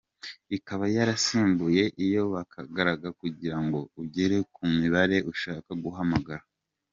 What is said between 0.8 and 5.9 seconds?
yarasimbuye iyo bakaragaga kugira ngo ugere ku mibare ushaka